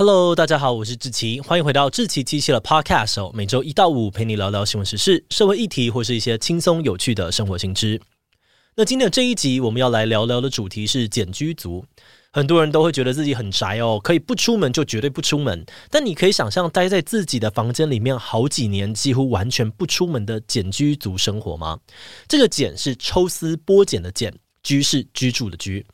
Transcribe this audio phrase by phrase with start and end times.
[0.00, 8.00] Hello，大家好，我是志奇，欢迎回到志奇七七的 Podcast，每周一到五陪你聊聊新闻时事、社会议题或是一些轻松有趣的生活新知。
[8.74, 11.84] 那今天的这一集，我们要来聊聊的主题是简居族。
[12.32, 15.66] 很多人都会觉得自己很宅哦，可以不出门就绝对不出门。
[15.90, 21.78] 但你可以想象待在自己的房间里面好几年，几乎完全不出门的简居族生活吗？
[22.26, 24.32] 这个“简”是抽丝剥茧的“茧
[24.62, 25.84] ”，“居”是居住的“居”。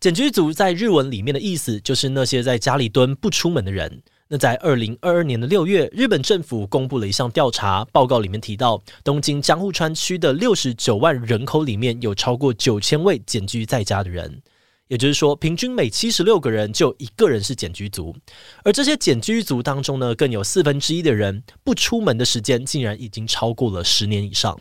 [0.00, 4.02] 简居族在日文里面的意思就是那些在家里蹲不出门的人。
[4.28, 14.42] 那在二零二二年的六月，日本政府公布了一项调查报告，里面提到东京江户川区的六十九万人口里面有超过九千位简居在家的人。
[14.88, 18.14] 也就是说，平均每七十六个人就一个人是简居族，
[18.64, 24.58] 而这些简居族当中呢，更有四分之一的人不出门的时间竟然已经超过了十年以上。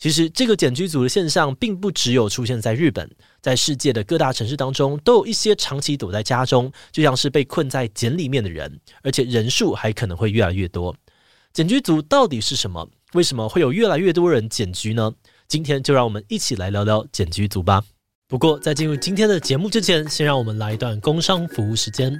[0.00, 3.06] 其实，这个简居族的现象并不只有出现在日本，
[3.42, 10.96] 在世界的各大城市当中，都有一些长期躲在家中，就像是被困在茧里面的人，而且人数还可能会越来越多。
[11.52, 12.88] 简居族到底是什么？
[13.12, 15.12] 为什么会有越来越多人简居呢？
[15.46, 17.82] 今天就让我们一起来聊聊简居族吧。
[18.26, 22.18] 不过，在进入今天的节目之前，先让我们来一段工商服务时间。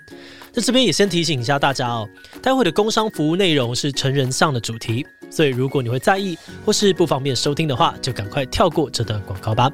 [0.52, 2.06] 在这边也先提醒一下大家哦，
[2.42, 6.36] 待会的工商服务内容是成人向的主题，所以如果你会在意
[6.66, 9.70] 或是不方便收听的话，就赶快跳过这段广告吧。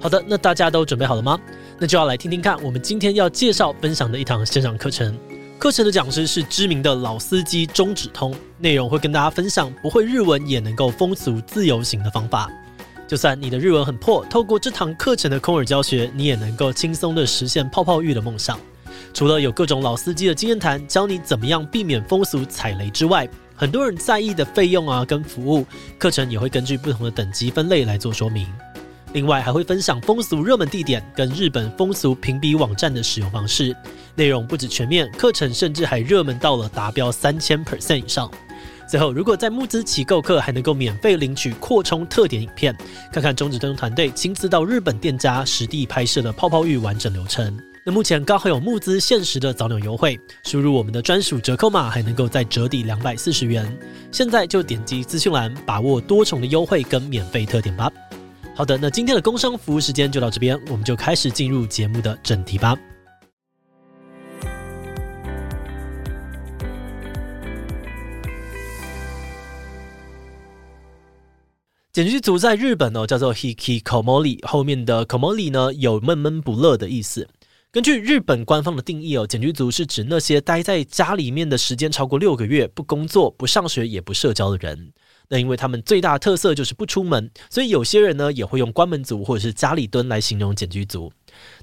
[0.00, 1.38] 好的，那大家都准备好了吗？
[1.78, 5.18] 那就要来听听看我们今天要介绍分享的一堂线上课程。
[5.58, 12.50] 课程的讲师是知名的老司机中指通，内容会跟大家分享不会日文也能够风俗自由行的方法。
[13.06, 18.58] 就算你的日文很破，透过这堂课程的空耳教学，你也能够轻松地实现泡泡浴的梦想。
[19.12, 25.66] 除了有各种老司机的经验谈，教你怎么样避免风俗踩雷之外，很多人在意的费用啊跟服务，
[25.98, 28.46] 课程也会根据不同的等级分类来做说明。
[29.12, 33.76] 另外还会分享风俗热门地点跟日本风俗评比网站的使用方式，
[34.14, 38.30] 内容不止全面，课程甚至还热门到了达标三千 percent 以上。
[38.88, 42.76] 最后，如果在募资起购课，还能够免费领取扩充特点影片，
[43.12, 47.56] 看看中指通团队亲自到日本店家实地拍摄的泡泡浴完整流程。
[47.82, 53.74] 那目前刚好有募资限时的早鸟优惠，输入我们的专属折扣码，还能够再折抵两百四十元。
[54.12, 57.90] 现在就点击资讯栏，把握多重的优惠跟免费特点吧。
[58.54, 62.76] 好的，那今天的工商服务时间就到这边，我们就开始进入节目的正题吧。
[71.92, 77.26] 剪辑组在日本呢，叫做 hikikomori，后面的 komori 呢有闷闷不乐的意思。
[77.72, 84.92] 根据日本官方的定义哦，检居族是指那些待在家里面的时间超过六个月，不工作、不上学、也不社交的人。
[85.28, 91.12] 那因为他们最大特色就是不出门，所以有些人呢也会用关门族或者是家里蹲来形容检居族。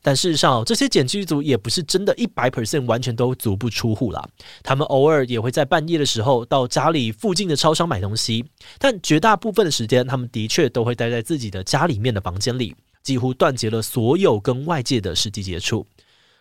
[0.02, 4.26] 但事实上，这些检居族也不是真的一百 percent 完全都足不出户啦。
[4.64, 8.46] 他们偶尔也会在半夜的时候到家里附近的超商买东西，
[8.80, 15.86] 但绝大部分的时间，他们的确都会待在自己的家里面的房间里，几乎断绝了所有跟外界的实际接触。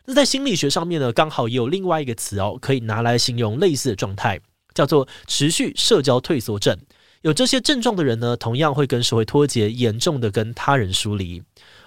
[0.06, 4.41] 那在心理学上面呢，刚好也有另外一个词哦，可以拿来形容类似的状态，
[4.72, 6.78] 叫做持续社交退缩症。
[7.22, 11.43] 有这些症状的人呢，同样会跟社会脱节，严重的跟他人疏离。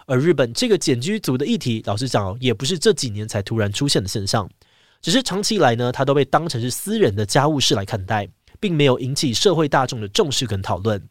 [0.05, 4.49] 而日本这个简居族的议题，老实讲，也不是这几年才突然出现的现象，
[5.01, 8.27] 只是长期以来呢，它都被当成是私人的家务事来看待，
[8.59, 11.01] 并没有引起社会大众的重视跟讨论。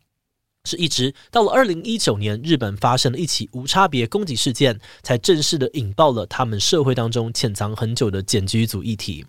[0.65, 9.25] 是一直到了二零一九年，日本发生了一起无差别攻击事件，才正式的引爆了他们社会当中潜藏很久的检举组议题。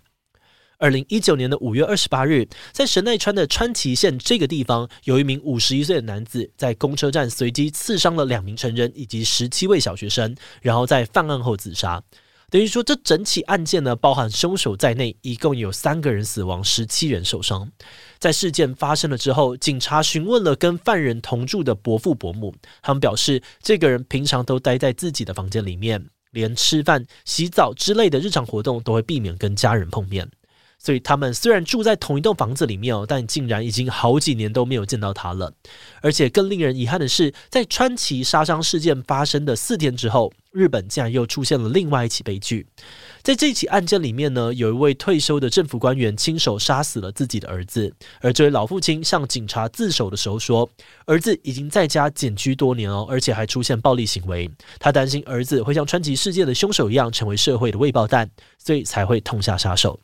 [0.78, 12.02] 二零一九年的五月二十八日，在神奈川的川崎县这个地方，有一名五十一岁的男子在公车站随机刺伤了两名成人以及十七位小学生，然后在犯案后自杀。
[12.50, 17.70] 等于说，这整起案件呢，包含凶手在内，一共有三个人死亡，十七人受伤。
[18.18, 22.52] 在事件发生了之后，警察询问了跟犯人同住的伯父伯母，
[22.82, 30.28] 他们表示，这个人平常都待在自己的房间里面，连吃饭、洗澡之类的日常活动都会避免跟家人碰面。
[30.82, 35.52] 所以他们虽然住在同一栋房子里面哦，但竟然已经好几年都没有见到他了。
[36.00, 42.66] 而且更令人遗憾的是，在川崎杀伤事件发生的四天之后，日本竟然又出现了另外一起悲剧。
[43.22, 50.68] 在这起案件里面呢，有一位退休的政府官员亲手杀死了自己的儿子，而这位老父亲向警察自首的时候说，
[51.06, 54.50] 儿子已经在家简居多年哦，而且还出现暴力行为。
[54.78, 60.00] 他担心儿子会像川崎事件的凶手一样，成为社会的未爆弹，所以才会痛下杀手。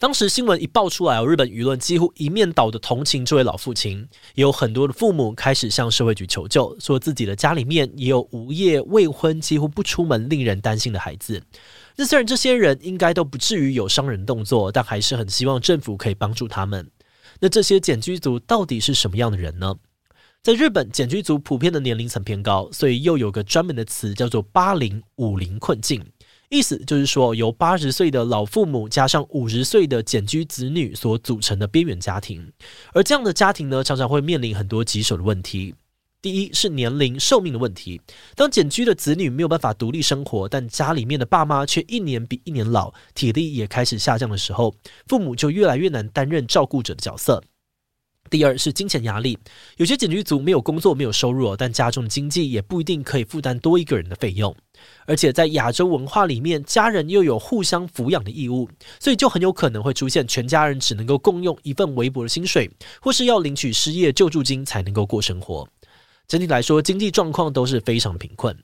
[0.00, 3.98] 当时新闻一爆出来，日本舆论几乎一面倒的同情这位老父亲，
[4.34, 11.42] 也有很多的父母开始向社会局求救，说自己的家里面也有无业、未婚、几乎不出门、令人担心的孩子。
[11.96, 16.90] 那虽然这些人应该都不至于有伤人动作，但还是很希望政府可以帮助他们。
[17.38, 19.74] 那这些检居族到底是什么样的人呢？
[20.42, 26.02] 在日本，检居族普遍的年龄层偏高，所以又有个专门的词叫做“八零五零困境”，
[26.50, 32.52] 意思就是说由八十岁的老父母加上五十岁的茧居子女所组成的边缘家庭。
[32.92, 35.72] 而这样的家庭呢，常常会面临很多棘手的问题。
[36.20, 38.00] 第一是年龄寿命的问题，
[38.34, 44.74] 当茧居的子女没有办法独立生活，但家里面的爸妈却一年比一年老，体力也开始下降的时候，
[45.06, 47.40] 父母就越来越难担任照顾者的角色。
[48.30, 49.36] 第二是金钱压力，
[49.76, 54.54] 有些警局族没有工作、没有收入，但家中的经济也不一定可以负担多一个人的费用。
[55.04, 62.70] 而且在亚洲文化里面，家人又有互相抚养的义务，所以就很有可能会出现全家人只能够共用一份微薄的薪水，
[63.02, 65.68] 或是要领取失业救助金才能够过生活。
[66.28, 68.56] 整体来说，经济状况都是非常贫困。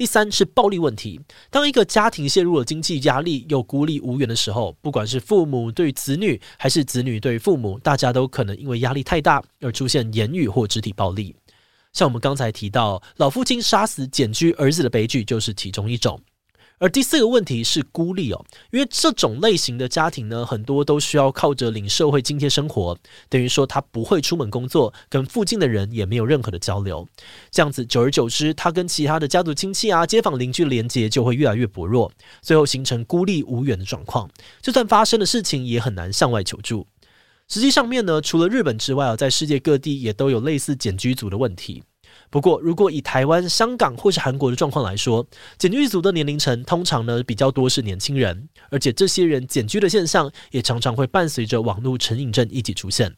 [0.00, 1.20] 第三是暴力问题。
[1.50, 11.36] 当一个家庭陷入了经济压力又孤立无援的时候，不管是父母对子女，还是子女对父母，大家都可能因为压力太大而出现言语或肢体暴力。
[11.92, 16.18] 像我们刚才提到，老父亲杀死简居儿子的悲剧，就是其中一种。
[16.80, 22.96] 而第四个问题是孤立哦，因为这种类型的家庭呢，很多都需要靠着领社会津贴生活，
[23.28, 27.06] 等于说他不会出门工作，跟附近的人也没有任何的交流，
[27.50, 32.10] 这样子久而久之，他跟其他的家族亲戚啊、街坊邻居连接就会越来越薄弱，
[32.40, 34.30] 最后形成孤立无援的状况。
[34.62, 36.86] 就算发生的事情，也很难向外求助。
[37.46, 41.82] 实际上面呢，除了日本之外啊，在世界各地也都有类似简居族的问题。
[42.30, 45.26] 不过，如果以台湾、香港或是韩国的状况来说，
[45.58, 53.14] 茧居族的年龄层通常呢比较多是年轻人，而且这些人检居的现象也常常会伴随着网络成瘾症一起出现。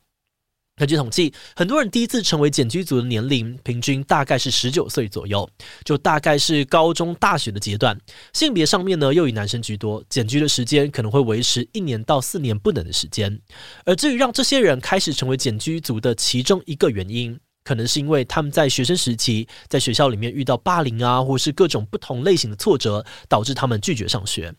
[0.76, 5.46] 根据统计，很多人第一次成为检居族的年龄平均大概是十九岁左右，
[5.84, 7.96] 就大概是高中、大学的阶段。
[8.32, 13.38] 性别上面呢，又以男生居多，检居的时间可能会维持一年到四年不等的时间。
[13.84, 24.54] 而至于让这些人开始成为检居族的其中一个原因，可能是因为他们在学生时期在学校里面遇到霸凌啊，或是各种不同类型的挫折，导致他们拒绝上学。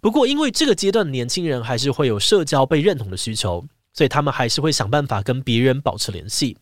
[0.00, 6.56] 不过，因为这个阶段的年轻人还是会有社交被认同的需求，所以他们还是会想办法跟别人保持联系。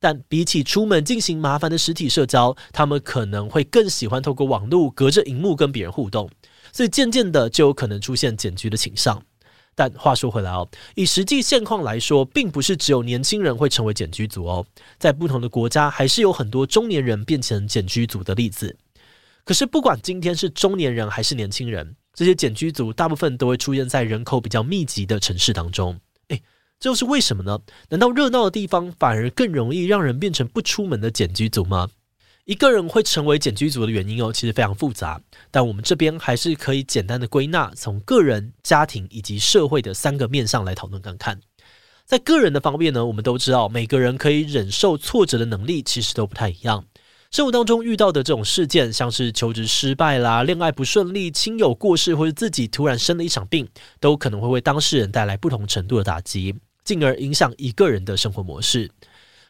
[0.00, 6.30] 但比起出门进行麻烦的实体社交，他们可能会更喜欢透过网络隔着荧幕跟别人互动，
[6.72, 9.22] 所以渐渐的就有可能出现茧居的倾向。
[9.78, 14.66] 但话说回来哦，以实际现况来说，并不是只有年轻人会成为茧居族哦，
[14.98, 18.76] 在不同的国家，还是有很多中年人变成茧居族的例子。
[19.44, 26.00] 可是，不管今天是中年人还是年轻人，这些茧居族大部分都会出现在人口比较密集的城市当中。
[26.26, 26.42] 诶，
[26.80, 27.60] 这又是为什么呢？
[27.90, 31.88] 难道热闹的地方反而更容易让人变成不出门的茧居族吗？
[32.48, 41.38] 一个人会成为检居族的原因哦，其实非常复杂，但我们这边还是可以简单的归纳，从个人、家庭以及社会的三个面向来讨论看看。
[42.06, 46.86] 在个人的方面呢，我们都知道，每个人可以忍受挫折的能力其实都不太一样。
[47.30, 53.68] 生活当中遇到的这种事件，像是求职失败啦、恋爱不顺利、亲友过世或者自己突然生了一场病，
[54.00, 58.90] 都可能会为当事人带来不同程度的打击，进而影响一个人的生活模式。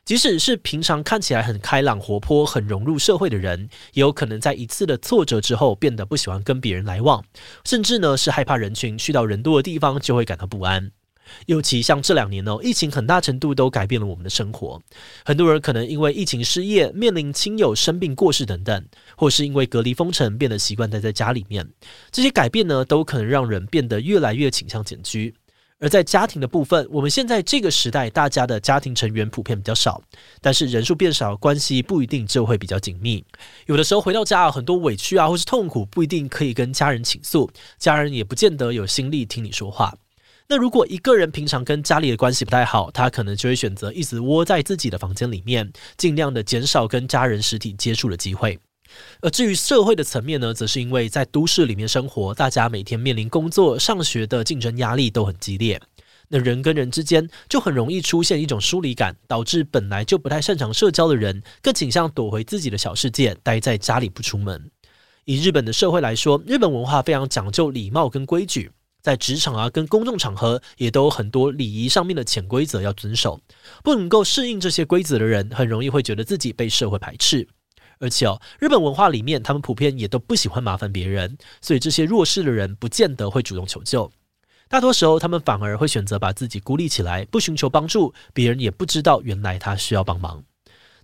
[0.09, 7.23] 即使是平常看起来很开朗活泼、很融入社会的人，也有可能在一次的挫折之后变得不喜欢跟别人来往，
[7.67, 10.91] 甚至呢是害怕人群，去到人多的地方就会感到不安。
[11.45, 14.81] 尤其像这两年呢，疫情很大程度都改变了我们的生活，
[15.27, 18.83] 很多人可能因为疫情失业，面临亲友生病过世等等，
[19.15, 21.69] 或是因为隔离封城变得习惯待在家里面，
[22.11, 25.35] 这些改变呢都可能让人变得越来越倾向简居。
[25.81, 30.03] 而在家庭的部分，我们现在这个时代，大家的家庭成员普遍比较少，
[30.41, 33.25] 但是人数变少，关系不一定就会比较紧密。
[33.67, 39.97] 有的时候回到家啊，很多委屈啊，或是痛苦，不一定可以跟家人倾诉，家人也不见得有心力听你说话。
[40.49, 48.59] 那如果一个人平常跟家里的关系不太好，他可能就会选择一直窝在自己的房间里面，尽量的减少跟家人实体接触的机会。
[49.21, 55.81] 而至于社会的层面呢，则是因为在都市里面生活，大家每天面临工作、上学的竞争压力都很激烈，
[56.29, 64.71] 那人跟人之间就很容易出现一种疏离感，导致本来就不太擅长社交的人，更倾向躲回自己的小世界，待在家里不出门。
[65.25, 68.71] 以日本的社会来说，日本文化非常讲究礼貌跟规矩，
[69.03, 73.39] 在职场啊跟公众场合也都有很多礼仪上面的潜规则要遵守，
[73.85, 77.47] 不能够适应这些规则的人，很容易会觉得自己被社会排斥。
[78.01, 84.11] 而且哦，日本文化里面，他们普遍也都不喜欢麻烦别人，所以这些弱势的人不见得会主动求救。
[84.69, 90.45] 大多时候，他们反而会选择把自己孤立起来，不寻求帮助，别人也不知道原来他需要帮忙。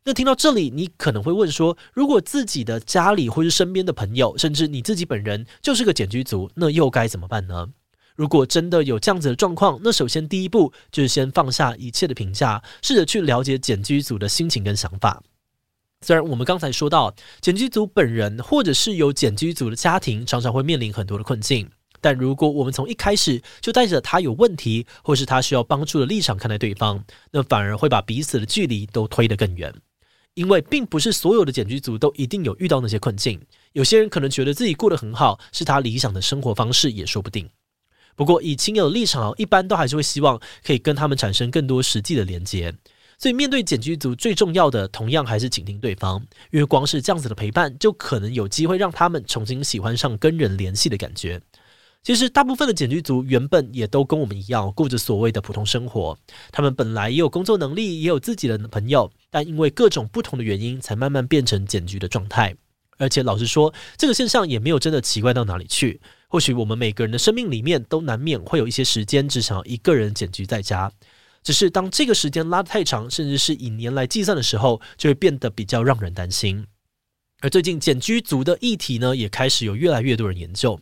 [0.04, 7.70] 那听到这里，你可能会问说：如果自己的家里或是身边的朋友，甚至你自己本人就是个检居族，那又该怎么办呢？
[8.14, 15.22] 如果真的有这样子的状况，那首先第一步就是先放下一切的评价，试着去了解检居族的心情跟想法。
[16.04, 21.70] 虽然我们刚才说到，检居族本人或者是有检居族的家庭，常常会面临很多的困境。
[22.02, 29.73] 但如果我们从一开始就带着他有问题，或是他需要帮助的立场看待对方，那反而会把彼此的距离都推得更远。
[30.34, 33.40] 因为并不是所有的检居族都一定有遇到那些困境，
[33.73, 37.49] 有些人可能觉得自己过得很好，是他理想的生活方式也说不定。
[38.16, 42.75] 不过以亲友的立场，一般都还是会希望可以跟他们产生更多实际的连接。
[43.18, 51.40] 所以，面对检居族最重要的，同样还是倾听对方，因为光是这样子的陪伴，就可能有机会让他们重新喜欢上跟人联系的感觉。
[52.02, 56.18] 其实，大部分的检居族原本也都跟我们一样，过着所谓的普通生活。
[56.52, 62.54] 他们本来也有工作能力，也有自己的朋友，但因为各种不同的原因，才慢慢变成检居的状态。
[62.99, 65.99] 而且，老实说，这个现象也没有真的奇怪到哪里去。
[66.28, 70.92] 或许我们每个人的生命里面，都难免会有一些时间，只想要一个人检居在家。
[71.44, 76.66] 只是当这个时间拉得太长，甚至是以年来计算的时候，就会变得比较让人担心。
[77.42, 80.80] 而最近减居族的议题呢，也开始有越来越多人研究。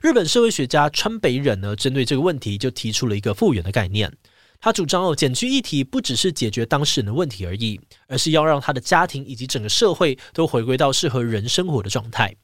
[0.00, 4.10] 日本社会学家川北忍呢，针对这个问题就提出了一个复原的概念。
[4.60, 12.34] 他主张哦，减居议题不只是解决当事人的问题而已，而是要让他的家庭以及整个社会都回归到适合人生活的状态。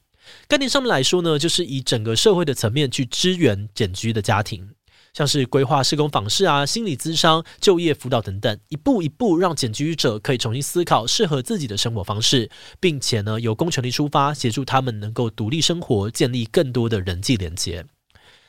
[0.47, 4.69] 概念上面来说呢，就是以整个社会的层面去支援减居的家庭。
[5.13, 12.49] 像是规划施工访视啊、心理咨商、就业辅导等等，一步一步让检居者可以重新思考适合自己的生活方式，
[12.79, 17.85] 并且呢，由公权力出发，协助他们能够独立生活，建立更多的人际连接。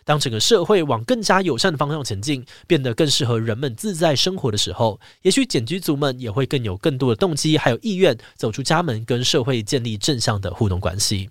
[0.05, 11.29] 当整个社会往更加友善的方向前进，变得更适合人们自在生活的时候，也许检居族们也会更有更多的动机，还有意愿走出家门，跟社会建立正向的互动关系。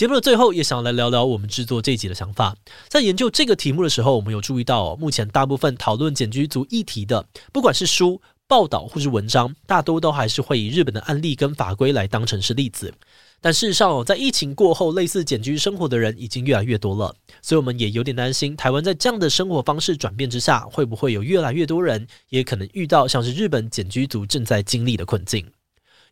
[0.00, 2.56] 节目的最后，也想来聊聊我们制作这集的想法。
[2.88, 12.94] 在研究这个题目的时候，我们有注意到，目前大部分讨论检居族议题的，不管是书、报道或是文章，大多都还是会以日本的案例跟法规来当成是例子。
[13.42, 25.46] 但事实上，在疫情过后，类似检居生活的人已经越来越多了，所以我们也有点担心，台湾在这样的生活方式转变之下，会不会有越来越多人也可能遇到像是日本检居族正在经历的困境。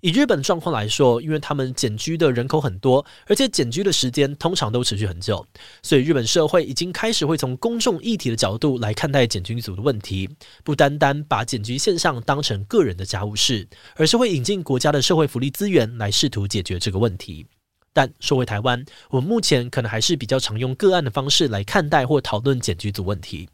[0.01, 5.45] 以日本状况来说，因为他们检居的人口很多，而且检居的时间通常都持续很久，
[5.83, 10.31] 所以日本社会已经开始会从公众议题的角度来看待检居族的问题，
[10.63, 17.45] 不单单把检居现象当成个人的家务事，而是会引进国家的社会福利资源来试图解决这个问题。
[17.93, 23.49] 但说回台湾，我们目前可能还是比较常用个案的方式来看待或讨论检居族问题，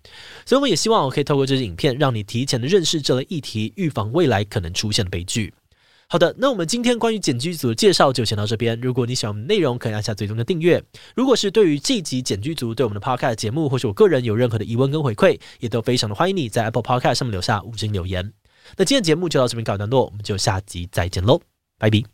[0.44, 5.54] 所以我们也希望我可以透过这支影片，让你提前的认识这类议题，预防未来可能出现的悲剧。
[6.08, 8.78] 好的，那我们今天关于简居组的介绍就先到这边。
[8.80, 10.82] 如果你喜欢我们内容，可以按下最终的订阅。
[11.16, 18.32] 如果是对于这集简居组对我们的 Podcast 节目，或是我个人有任何的疑问跟回馈，也都非常的欢迎你在 Apple Podcast 上面留下五星留言。
[18.76, 21.40] 那今天节目就到这边告一段落，我们就下集再见喽，
[21.78, 22.13] 拜拜。